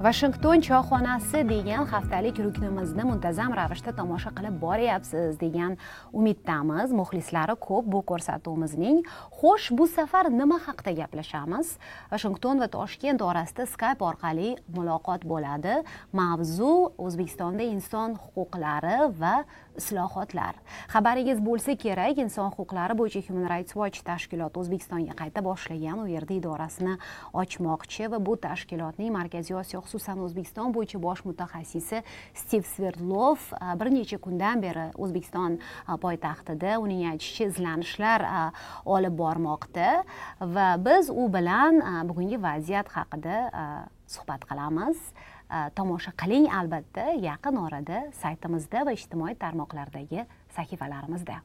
vashington 0.00 0.62
choyxonasi 0.64 1.42
degan 1.44 1.84
haftalik 1.84 2.38
ruknimizni 2.40 3.04
muntazam 3.04 3.52
ravishda 3.52 3.92
tomosha 3.92 4.30
qilib 4.32 4.54
boryapsiz 4.62 5.36
degan 5.40 5.74
umiddamiz. 6.18 6.94
Muxlislari 7.00 7.52
ko'p 7.66 7.84
bu 7.92 8.00
ko'rsatuvimizning. 8.10 9.02
Xo'sh 9.40 9.66
bu 9.76 9.84
safar 9.96 10.30
nima 10.32 10.56
haqida 10.66 10.94
gaplashamiz? 11.02 11.74
Vashington 12.12 12.62
va 12.62 12.68
toshkent 12.76 13.20
orasida 13.20 13.66
skype 13.74 14.00
orqali 14.10 14.54
muloqot 14.76 15.26
bo'ladi. 15.32 15.82
Mavzu 16.16 16.72
o'zbekistonda 16.96 17.68
inson 17.74 18.16
huquqlari 18.24 19.12
va 19.20 19.34
islohotlar. 19.76 20.56
Xabaringiz 20.94 21.44
bo'lsa 21.44 21.76
kerak 21.84 22.24
inson 22.24 22.48
huquqlari 22.56 22.96
bo'yicha 22.96 23.20
human 23.28 23.50
rights 23.52 23.76
watch 23.76 24.00
tashkiloti 24.08 24.64
o'zbekistonga 24.64 25.12
qayta 25.20 25.44
boshlagan 25.44 26.00
u 26.04 26.08
yerda 26.08 26.34
idorasini 26.40 26.96
ochmoqchi 27.44 28.08
va 28.12 28.24
bu 28.26 28.40
tashkilotning 28.48 29.12
markaziy 29.20 29.60
osiyo 29.60 29.84
xususan 29.90 30.22
o'zbekiston 30.22 30.70
bo'yicha 30.74 31.00
bosh 31.02 31.24
mutaxassisi 31.26 32.02
stiv 32.34 32.62
sverdlov 32.70 33.42
e, 33.58 33.74
bir 33.80 33.90
necha 33.90 34.18
kundan 34.22 34.62
beri 34.62 34.86
o'zbekiston 34.94 35.58
e, 35.58 35.96
poytaxtida 36.04 36.78
uning 36.78 37.08
aytishicha 37.10 37.50
izlanishlar 37.50 38.22
e, 38.22 38.44
olib 38.84 39.18
bormoqda 39.18 39.90
va 40.40 40.68
biz 40.78 41.10
u 41.10 41.26
bilan 41.34 41.82
bugungi 42.08 42.38
vaziyat 42.42 42.88
haqida 42.94 43.36
suhbat 44.06 44.46
qilamiz. 44.50 44.98
Tomosha 45.74 46.12
qiling 46.22 46.46
albatta 46.54 47.08
yaqin 47.18 47.56
orada 47.58 48.04
saytimizda 48.22 48.84
va 48.86 48.94
ijtimoiy 48.94 49.34
tarmoqlardagi 49.42 50.26
sahifalarimizda 50.54 51.40